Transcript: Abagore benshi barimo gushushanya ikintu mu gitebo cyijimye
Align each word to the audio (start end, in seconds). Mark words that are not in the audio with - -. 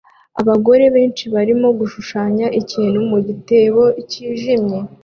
Abagore 0.41 0.85
benshi 0.95 1.23
barimo 1.33 1.67
gushushanya 1.79 2.45
ikintu 2.61 2.99
mu 3.09 3.17
gitebo 3.27 3.83
cyijimye 4.09 4.79